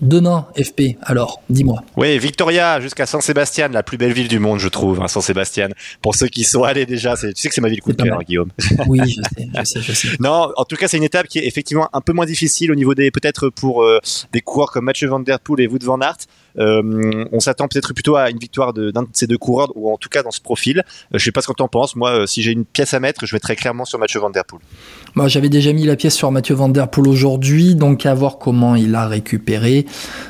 Demain, 0.00 0.46
FP, 0.56 0.96
alors, 1.02 1.40
dis-moi. 1.48 1.82
Oui, 1.96 2.18
Victoria 2.18 2.80
jusqu'à 2.80 3.06
Saint-Sébastien, 3.06 3.68
la 3.68 3.82
plus 3.82 3.96
belle 3.96 4.12
ville 4.12 4.28
du 4.28 4.38
monde, 4.38 4.58
je 4.58 4.68
trouve, 4.68 5.00
hein, 5.00 5.08
Saint-Sébastien. 5.08 5.68
Pour 6.02 6.14
ceux 6.14 6.28
qui 6.28 6.44
sont 6.44 6.64
allés 6.64 6.86
déjà, 6.86 7.16
tu 7.16 7.32
sais 7.34 7.48
que 7.48 7.54
c'est 7.54 7.60
ma 7.60 7.68
ville 7.68 7.80
coup 7.80 7.92
de 7.92 8.02
cœur, 8.02 8.22
Guillaume. 8.22 8.50
Oui, 8.88 9.00
je 9.04 9.22
sais, 9.36 9.48
je 9.54 9.64
sais, 9.64 9.80
je 9.80 9.92
sais. 9.92 10.08
non, 10.20 10.52
en 10.56 10.64
tout 10.64 10.76
cas, 10.76 10.88
c'est 10.88 10.96
une 10.96 11.02
étape 11.02 11.26
qui 11.26 11.38
est 11.38 11.46
effectivement 11.46 11.88
un 11.92 12.00
peu 12.00 12.12
moins 12.12 12.26
difficile 12.26 12.70
au 12.70 12.74
niveau 12.74 12.94
des, 12.94 13.10
peut-être 13.10 13.48
pour 13.48 13.82
euh, 13.82 13.98
des 14.32 14.40
coureurs 14.40 14.70
comme 14.70 14.84
Mathieu 14.84 15.08
Van 15.08 15.20
Der 15.20 15.40
Poel 15.40 15.60
et 15.60 15.66
Wout 15.66 15.82
Van 15.82 16.00
Aert. 16.00 16.18
Euh, 16.58 17.24
on 17.32 17.40
s'attend 17.40 17.68
peut-être 17.68 17.92
plutôt 17.92 18.16
à 18.16 18.30
une 18.30 18.38
victoire 18.38 18.72
d'un 18.72 19.02
de, 19.02 19.08
ces 19.12 19.26
deux 19.26 19.38
coureurs, 19.38 19.72
ou 19.74 19.92
en 19.92 19.96
tout 19.96 20.08
cas 20.08 20.22
dans 20.22 20.30
ce 20.30 20.40
profil. 20.40 20.78
Euh, 20.78 21.18
je 21.18 21.24
sais 21.24 21.32
pas 21.32 21.40
ce 21.40 21.48
que 21.48 21.52
tu 21.52 21.62
en 21.62 21.68
penses. 21.68 21.96
Moi, 21.96 22.10
euh, 22.10 22.26
si 22.26 22.42
j'ai 22.42 22.52
une 22.52 22.64
pièce 22.64 22.94
à 22.94 23.00
mettre, 23.00 23.26
je 23.26 23.32
vais 23.34 23.40
très 23.40 23.56
clairement 23.56 23.84
sur 23.84 23.98
Mathieu 23.98 24.20
Van 24.20 24.30
Der 24.30 24.44
Poel. 24.44 24.60
Moi, 25.14 25.28
j'avais 25.28 25.48
déjà 25.48 25.72
mis 25.72 25.84
la 25.84 25.96
pièce 25.96 26.14
sur 26.14 26.30
Mathieu 26.30 26.54
Van 26.54 26.68
Der 26.68 26.88
Poel 26.88 27.08
aujourd'hui, 27.08 27.74
donc 27.74 28.06
à 28.06 28.14
voir 28.14 28.38
comment 28.38 28.74
il 28.74 28.94
a 28.94 29.06
récupéré. 29.06 29.86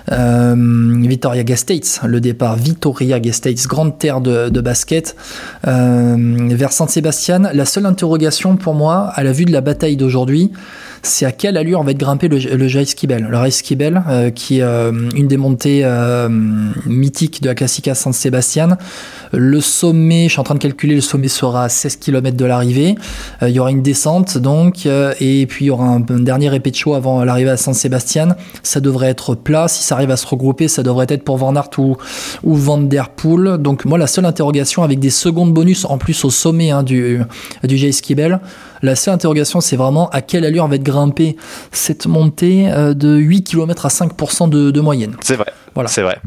Victoria 0.09 1.45
Gastates, 1.45 2.01
le 2.05 2.21
départ 2.21 2.57
Victoria 2.57 3.19
Gastates, 3.21 3.67
grande 3.67 3.99
terre 3.99 4.21
de, 4.21 4.61
basket, 4.61 5.17
vers 5.65 6.73
Saint-Sébastien. 6.73 7.39
La 7.53 7.65
seule 7.65 7.87
interrogation 7.87 8.57
pour 8.57 8.75
moi, 8.75 9.11
à 9.15 9.23
la 9.23 9.33
vue 9.33 9.45
de 9.45 9.53
la 9.53 9.61
bataille 9.61 9.97
d'aujourd'hui, 9.97 10.53
c'est 11.03 11.27
à 11.27 11.33
quelle 11.33 11.57
allure 11.57 11.81
on 11.81 11.85
va 11.85 11.93
être 11.93 11.99
grimpé 11.99 12.29
le, 12.29 12.39
le 12.39 12.85
Kibel. 12.85 13.29
Le 13.31 13.63
Kibel, 13.63 14.03
euh, 14.09 14.31
qui 14.31 14.59
est 14.59 14.63
euh, 14.63 14.93
une 15.15 15.29
des 15.29 15.37
montées 15.37 15.83
euh, 15.85 16.29
mythiques 16.87 17.43
de 17.43 17.49
la 17.49 17.55
Classica 17.55 17.95
San 17.95 18.13
Sebastian. 18.13 18.77
Le 19.33 19.61
sommet, 19.61 20.25
je 20.25 20.33
suis 20.33 20.41
en 20.41 20.45
train 20.45 20.55
de 20.55 20.61
calculer, 20.61 20.95
le 20.95 21.01
sommet 21.01 21.29
sera 21.29 21.65
à 21.65 21.69
16 21.69 21.97
km 21.97 22.37
de 22.37 22.45
l'arrivée. 22.45 22.95
il 23.43 23.49
y 23.49 23.59
aura 23.59 23.71
une 23.71 23.83
descente 23.83 24.39
donc, 24.39 24.87
et 24.87 25.47
puis 25.47 25.67
il 25.67 25.69
y 25.69 25.71
aura 25.71 25.87
un, 25.87 26.01
dernier 26.01 26.55
épée 26.55 26.71
de 26.71 26.77
chaud 26.77 26.95
avant 26.95 27.25
l'arrivée 27.25 27.51
à 27.51 27.57
San 27.57 27.75
Sebastian. 27.75 28.29
Ça 28.63 28.81
devrait 28.81 29.09
être 29.09 29.35
plat. 29.35 29.69
Si 29.69 29.83
ça 29.83 29.97
arrive 29.97 30.11
à 30.11 30.17
se 30.17 30.27
regrouper, 30.27 30.69
ça 30.69 30.83
devrait 30.83 31.07
être 31.09 31.25
pour 31.25 31.37
Van 31.37 31.55
ou, 31.79 31.97
ou 32.45 32.55
Van 32.55 32.79
Der 32.79 33.09
Poel. 33.11 33.59
Donc 33.59 33.85
moi, 33.85 33.99
la 33.99 34.07
seule 34.07 34.25
interrogation 34.25 34.83
avec 34.83 34.99
des 34.99 35.11
secondes 35.11 35.53
bonus 35.53 35.85
en 35.85 35.99
plus 35.99 36.25
au 36.25 36.31
sommet 36.31 36.71
hein, 36.71 36.83
du, 36.83 37.21
du 37.65 37.77
Kibel, 37.91 38.41
la 38.83 38.97
seule 38.97 39.15
interrogation, 39.15 39.61
c'est 39.61 39.77
vraiment 39.77 40.09
à 40.11 40.23
quelle 40.23 40.45
allure 40.45 40.67
va 40.67 40.77
être 40.77 40.83
grimpé 40.83 41.37
cette 41.73 42.07
montée 42.07 42.71
euh, 42.71 42.95
de 42.95 43.17
8 43.17 43.45
km 43.45 43.87
à 43.87 43.89
5% 43.89 44.49
de, 44.49 44.81
moyenne. 44.81 45.17
C'est 45.23 45.37
vrai. 45.37 45.53
Voilà. 45.75 45.89
C'est 45.89 46.03
vrai. 46.03 46.19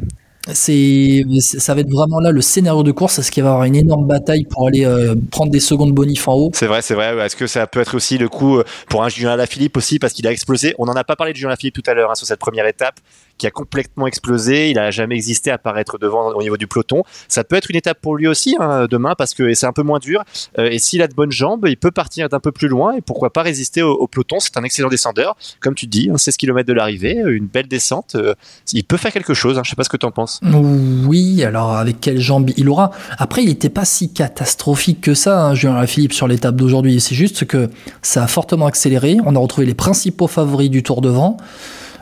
C'est, 0.52 1.24
ça 1.42 1.76
va 1.76 1.82
être 1.82 1.92
vraiment 1.92 2.20
là 2.20 2.32
le 2.32 2.42
scénario 2.42 2.82
de 2.82 2.92
course. 2.92 3.20
Est-ce 3.20 3.32
qu'il 3.32 3.44
va 3.44 3.50
y 3.50 3.52
avoir 3.52 3.66
une 3.66 3.76
énorme 3.76 4.08
bataille 4.08 4.46
pour 4.46 4.68
aller 4.68 4.86
euh, 4.86 5.14
prendre 5.32 5.52
des 5.52 5.60
secondes 5.60 5.92
bonif 5.94 6.28
en 6.28 6.34
haut? 6.34 6.52
C'est 6.54 6.66
vrai, 6.66 6.82
c'est 6.82 6.96
vrai. 6.96 7.16
Est-ce 7.24 7.36
que 7.36 7.46
ça 7.46 7.68
peut 7.68 7.80
être 7.80 7.96
aussi 7.96 8.18
le 8.18 8.30
coup 8.30 8.58
euh, 8.58 8.64
pour 8.90 9.04
un 9.04 9.10
Julien 9.10 9.36
Lafilippe 9.36 9.78
aussi 9.78 10.00
parce 10.00 10.14
qu'il 10.14 10.26
a 10.26 10.32
explosé? 10.32 10.74
On 10.80 10.86
n'en 10.86 10.94
a 10.94 11.04
pas 11.04 11.16
parlé 11.16 11.34
de 11.34 11.38
Julien 11.38 11.50
Lafilippe 11.50 11.76
tout 11.76 11.90
à 11.90 11.94
l'heure 11.94 12.10
hein, 12.10 12.16
sur 12.16 12.26
cette 12.26 12.40
première 12.40 12.66
étape 12.66 12.96
qui 13.40 13.48
a 13.48 13.52
complètement 13.52 14.06
explosé. 14.06 14.70
Il 14.70 14.76
n'a 14.76 14.92
jamais 14.92 15.16
existé 15.16 15.50
à 15.50 15.58
paraître 15.58 15.98
devant 15.98 16.28
au 16.34 16.42
niveau 16.44 16.58
du 16.58 16.68
peloton. 16.68 17.04
Ça 17.28 17.44
peut 17.44 17.56
être 17.56 17.72
une 17.72 17.78
étape 17.78 18.00
pour 18.02 18.16
lui 18.16 18.28
aussi 18.28 18.56
hein, 18.60 18.86
demain 18.88 19.16
parce 19.18 19.34
que 19.34 19.54
c'est 19.56 19.66
un 19.66 19.74
peu 19.74 19.82
moins 19.82 19.98
dur. 19.98 20.24
Euh, 20.60 20.70
et 20.70 20.78
s'il 20.78 21.02
a 21.02 21.08
de 21.08 21.14
bonnes 21.14 21.32
jambes, 21.32 21.66
il 21.68 21.78
peut 21.78 21.92
partir 21.92 22.30
d'un 22.30 22.40
peu 22.40 22.52
plus 22.52 22.68
loin 22.68 22.94
et 22.94 23.02
pourquoi 23.02 23.34
pas 23.34 23.42
résister 23.42 23.82
au, 23.82 24.08
peloton. 24.08 24.40
C'est 24.40 24.58
un 24.58 24.64
excellent 24.64 24.90
descendeur, 24.90 25.36
comme 25.60 25.74
tu 25.74 25.88
dis, 25.88 26.10
16 26.16 26.34
hein, 26.34 26.36
km 26.38 26.68
de 26.68 26.74
l'arrivée, 26.74 27.16
une 27.26 27.48
belle 27.48 27.68
descente. 27.68 28.16
Euh, 28.16 28.36
il 28.74 28.84
peut 28.84 28.98
faire 28.98 29.12
quelque 29.12 29.34
chose. 29.34 29.58
Hein. 29.58 29.62
Je 29.64 29.70
sais 29.70 29.76
pas 29.76 29.84
ce 29.84 29.90
que 29.90 29.98
tu 29.98 30.06
en 30.06 30.12
penses. 30.12 30.42
Oui, 30.44 31.44
alors 31.44 31.78
avec 31.78 32.00
quelles 32.02 32.20
jambes 32.20 32.52
il 32.58 32.68
aura. 32.70 32.92
Après, 33.18 33.42
il 33.42 33.48
n'était 33.48 33.70
pas 33.70 33.86
si 33.86 34.12
catastrophique 34.12 35.02
que 35.02 35.14
ça, 35.14 35.42
hein, 35.42 35.54
Julien 35.56 35.86
Philippe, 35.88 36.14
sur 36.14 36.28
l'étape 36.28 36.56
d'aujourd'hui. 36.56 37.00
C'est 37.00 37.16
juste 37.16 37.46
que 37.46 37.70
ça 38.02 38.24
a 38.24 38.28
fortement 38.28 38.66
accéléré. 38.66 39.18
On 39.26 39.36
a 39.36 39.40
retrouvé 39.40 39.66
les 39.66 39.74
principaux 39.74 40.28
favoris 40.28 40.70
du 40.70 40.84
Tour 40.84 41.02
de 41.02 41.10
Vent. 41.10 41.38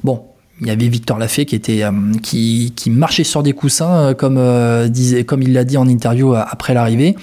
Bon, 0.04 0.24
il 0.62 0.68
y 0.68 0.72
avait 0.72 0.88
Victor 0.88 1.20
Lafay 1.20 1.46
qui 1.46 1.56
était 1.56 1.84
euh, 1.84 1.92
qui, 2.24 2.74
marchait 2.88 3.24
sur 3.24 3.44
des 3.44 3.54
coussins 3.54 3.92
euh, 3.92 4.14
comme 4.14 4.38
euh, 4.40 4.90
comme 5.26 5.44
il 5.44 5.54
l'a 5.54 5.64
dit 5.64 5.78
en 5.78 5.88
interview 5.88 6.34
après 6.34 6.74
l'arrivée. 6.74 7.16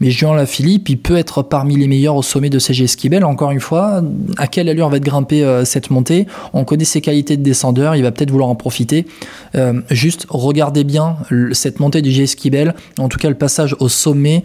Mais 0.00 0.10
Julien 0.10 0.34
Lafilippe 0.34 0.88
il 0.88 0.98
peut 0.98 1.16
être 1.16 1.42
parmi 1.42 1.76
les 1.76 1.88
meilleurs 1.88 2.16
au 2.16 2.22
sommet 2.22 2.50
de 2.50 2.58
CG 2.58 2.84
Esquibel. 2.84 3.24
Encore 3.24 3.52
une 3.52 3.60
fois 3.60 4.02
à 4.36 4.46
quelle 4.46 4.68
allure 4.68 4.90
va 4.90 4.98
être 4.98 5.04
grimper 5.04 5.62
cette 5.64 5.90
montée? 5.90 6.26
On 6.52 6.64
connaît 6.64 6.84
ses 6.84 7.00
qualités 7.00 7.36
de 7.36 7.42
descendeur 7.42 7.96
il 7.96 8.02
va 8.02 8.12
peut-être 8.12 8.30
vouloir 8.30 8.50
en 8.50 8.54
profiter. 8.54 9.06
Juste 9.90 10.26
regardez 10.28 10.84
bien 10.84 11.16
cette 11.52 11.80
montée 11.80 12.02
du 12.02 12.10
G 12.10 12.24
Esquibel 12.24 12.74
en 12.98 13.08
tout 13.08 13.18
cas 13.18 13.28
le 13.28 13.34
passage 13.34 13.76
au 13.80 13.88
sommet 13.88 14.44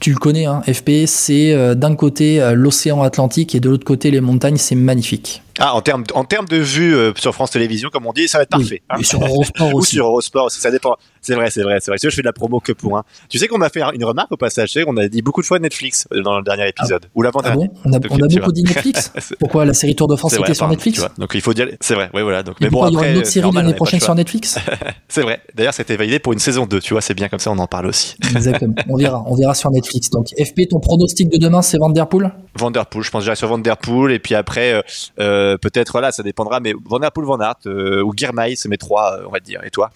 tu 0.00 0.10
le 0.10 0.18
connais, 0.18 0.46
hein, 0.46 0.62
FP, 0.62 1.06
c'est 1.06 1.74
d'un 1.74 1.94
côté 1.94 2.52
l'océan 2.54 3.02
Atlantique 3.02 3.54
et 3.54 3.60
de 3.60 3.68
l'autre 3.68 3.84
côté 3.84 4.10
les 4.10 4.20
montagnes, 4.20 4.56
c'est 4.56 4.74
magnifique. 4.74 5.42
Ah, 5.60 5.74
en 5.74 5.82
termes 5.82 6.04
en 6.14 6.24
termes 6.24 6.46
de 6.46 6.56
vue 6.56 6.94
euh, 6.94 7.12
sur 7.16 7.34
France 7.34 7.50
Télévisions, 7.50 7.90
comme 7.92 8.06
on 8.06 8.12
dit, 8.12 8.28
ça 8.28 8.38
va 8.38 8.42
être 8.44 8.50
parfait. 8.50 8.80
Hein. 8.88 8.98
Et 9.00 9.04
sur 9.04 9.20
Eurosport 9.20 9.66
aussi. 9.74 9.96
Ou 9.96 9.98
sur 9.98 10.06
Eurosport, 10.06 10.50
ça 10.52 10.70
dépend. 10.70 10.96
C'est 11.20 11.34
vrai, 11.34 11.50
c'est 11.50 11.62
vrai, 11.62 11.78
c'est 11.80 11.90
vrai. 11.90 11.98
je 12.00 12.08
fais 12.08 12.22
de 12.22 12.26
la 12.26 12.32
promo 12.32 12.60
que 12.60 12.72
pour 12.72 12.96
un. 12.96 13.04
Tu 13.28 13.38
sais 13.38 13.48
qu'on 13.48 13.58
m'a 13.58 13.68
fait 13.68 13.82
une 13.94 14.04
remarque 14.04 14.32
au 14.32 14.36
passage, 14.36 14.78
on 14.86 14.96
a 14.96 15.08
dit 15.08 15.22
beaucoup 15.22 15.40
de 15.40 15.46
fois 15.46 15.58
Netflix 15.58 16.06
euh, 16.12 16.22
dans 16.22 16.38
le 16.38 16.44
dernier 16.44 16.68
épisode 16.68 17.02
ah. 17.06 17.10
ou 17.14 17.22
l'avant-dernier. 17.22 17.70
Ah 17.70 17.88
bon? 17.88 17.90
On 17.90 17.92
a, 17.92 17.98
on 18.10 18.22
a 18.22 18.28
beaucoup 18.28 18.52
dit 18.52 18.62
Netflix? 18.62 19.12
Pourquoi 19.38 19.64
la 19.64 19.74
série 19.74 19.94
Tour 19.94 20.08
de 20.08 20.16
France 20.16 20.34
était 20.34 20.54
sur 20.54 20.68
Netflix? 20.68 21.04
Donc 21.18 21.32
il 21.34 21.40
faut 21.40 21.54
dire, 21.54 21.68
c'est 21.80 21.94
vrai. 21.94 22.10
Oui, 22.14 22.22
voilà. 22.22 22.42
Donc 22.42 22.56
mais 22.60 22.70
bon, 22.70 22.86
il 22.88 22.94
y 22.94 22.96
aura 22.96 23.08
une 23.08 23.18
autre 23.18 23.26
série 23.26 23.50
l'année 23.52 23.74
prochaine 23.74 24.00
sur 24.00 24.14
Netflix? 24.14 24.58
c'est 25.08 25.22
vrai. 25.22 25.40
D'ailleurs, 25.54 25.74
c'était 25.74 25.96
validé 25.96 26.18
pour 26.18 26.32
une 26.32 26.38
saison 26.38 26.66
2, 26.66 26.80
Tu 26.80 26.94
vois, 26.94 27.00
c'est 27.00 27.14
bien 27.14 27.28
comme 27.28 27.40
ça, 27.40 27.50
on 27.50 27.58
en 27.58 27.66
parle 27.66 27.86
aussi. 27.86 28.16
Exactement. 28.36 28.74
On 28.88 28.96
verra, 28.96 29.24
on 29.26 29.34
verra 29.34 29.54
sur 29.54 29.70
Netflix. 29.70 30.10
Donc 30.10 30.28
FP, 30.28 30.68
ton 30.70 30.80
pronostic 30.80 31.28
de 31.28 31.38
demain, 31.38 31.62
c'est 31.62 31.78
Vanderpool? 31.78 32.32
Vanderpool, 32.54 33.04
je 33.04 33.10
pense 33.10 33.22
déjà 33.22 33.34
sur 33.34 33.48
Vanderpool 33.48 34.12
et 34.12 34.18
puis 34.18 34.34
après 34.34 34.82
euh, 35.20 35.56
peut-être 35.58 36.00
là, 36.00 36.12
ça 36.12 36.22
dépendra, 36.22 36.60
mais 36.60 36.74
Van 36.84 36.98
Der 36.98 37.12
Poel, 37.12 37.26
Van 37.26 37.40
Aert 37.40 37.56
euh, 37.66 38.02
ou 38.02 38.12
Girmay, 38.16 38.54
c'est 38.56 38.68
mes 38.68 38.78
trois, 38.78 39.18
euh, 39.18 39.24
on 39.26 39.30
va 39.30 39.40
dire. 39.40 39.62
Et 39.64 39.70
toi? 39.70 39.90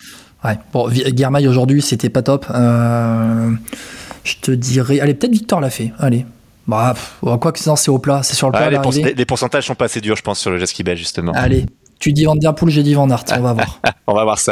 Ouais, 0.44 0.58
bon, 0.72 0.88
Girmay 0.90 1.46
aujourd'hui, 1.46 1.82
c'était 1.82 2.08
pas 2.08 2.22
top. 2.22 2.46
Euh, 2.50 3.50
je 4.24 4.34
te 4.40 4.50
dirais, 4.50 5.00
allez, 5.00 5.14
peut-être 5.14 5.32
Victor 5.32 5.60
l'a 5.60 5.70
fait. 5.70 5.92
Allez. 5.98 6.26
Bah, 6.66 6.94
quoi 7.20 7.52
que 7.52 7.58
c'est 7.58 7.88
au 7.88 7.98
plat, 7.98 8.22
c'est 8.22 8.34
sur 8.34 8.48
le 8.48 8.52
plat. 8.52 8.70
les, 8.70 9.14
les, 9.14 9.24
pourcentages 9.24 9.66
sont 9.66 9.74
pas 9.74 9.86
assez 9.86 10.00
durs, 10.00 10.16
je 10.16 10.22
pense, 10.22 10.38
sur 10.38 10.50
le 10.50 10.58
jet 10.58 10.66
ski 10.66 10.84
justement. 10.94 11.32
Allez, 11.32 11.66
tu 11.98 12.12
dis 12.12 12.24
Van 12.24 12.34
Der 12.34 12.54
Poel, 12.54 12.70
j'ai 12.70 12.82
dit 12.82 12.94
Van 12.94 13.08
Aert, 13.10 13.24
on 13.36 13.40
va 13.40 13.52
voir. 13.52 13.80
on 14.06 14.14
va 14.14 14.24
voir 14.24 14.38
ça. 14.38 14.50